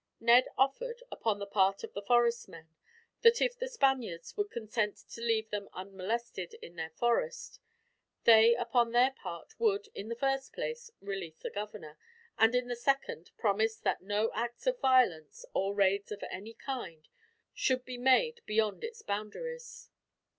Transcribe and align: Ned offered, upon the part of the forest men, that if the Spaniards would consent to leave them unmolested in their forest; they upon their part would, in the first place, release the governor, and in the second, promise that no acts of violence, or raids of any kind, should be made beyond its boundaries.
Ned 0.19 0.47
offered, 0.57 1.03
upon 1.11 1.37
the 1.37 1.45
part 1.45 1.83
of 1.83 1.93
the 1.93 2.01
forest 2.01 2.49
men, 2.49 2.69
that 3.21 3.39
if 3.39 3.55
the 3.55 3.67
Spaniards 3.69 4.35
would 4.35 4.49
consent 4.49 4.97
to 4.97 5.21
leave 5.21 5.51
them 5.51 5.69
unmolested 5.73 6.55
in 6.55 6.75
their 6.75 6.89
forest; 6.89 7.59
they 8.23 8.55
upon 8.55 8.93
their 8.93 9.11
part 9.11 9.53
would, 9.59 9.89
in 9.93 10.07
the 10.09 10.15
first 10.15 10.53
place, 10.53 10.89
release 11.01 11.37
the 11.37 11.51
governor, 11.51 11.99
and 12.39 12.55
in 12.55 12.67
the 12.67 12.75
second, 12.75 13.29
promise 13.37 13.75
that 13.77 14.01
no 14.01 14.31
acts 14.33 14.65
of 14.65 14.79
violence, 14.79 15.45
or 15.53 15.75
raids 15.75 16.11
of 16.11 16.23
any 16.31 16.55
kind, 16.55 17.07
should 17.53 17.85
be 17.85 17.99
made 17.99 18.41
beyond 18.47 18.83
its 18.83 19.03
boundaries. 19.03 19.91